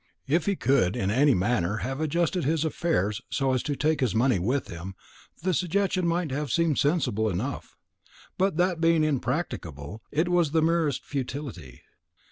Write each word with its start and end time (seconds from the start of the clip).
If 0.25 0.47
he 0.47 0.55
could 0.55 0.95
in 0.95 1.11
any 1.11 1.35
manner 1.35 1.77
have 1.85 2.01
adjusted 2.01 2.43
his 2.43 2.65
affairs 2.65 3.21
so 3.29 3.53
as 3.53 3.61
to 3.61 3.75
take 3.75 3.99
his 3.99 4.15
money 4.15 4.39
with 4.39 4.67
him, 4.67 4.95
the 5.43 5.53
suggestion 5.53 6.07
might 6.07 6.31
have 6.31 6.51
seemed 6.51 6.79
sensible 6.79 7.29
enough; 7.29 7.77
but, 8.35 8.57
that 8.57 8.81
being 8.81 9.03
impracticable, 9.03 10.01
it 10.11 10.27
was 10.27 10.53
the 10.53 10.63
merest 10.63 11.05
futility. 11.05 11.83